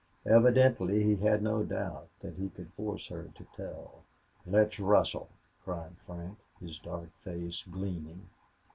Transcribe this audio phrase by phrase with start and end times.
[0.25, 4.03] Evidently he had no doubt that he could force her to tell.
[4.47, 5.29] "Let's rustle,"
[5.63, 8.27] cried Frank, his dark face gleaming.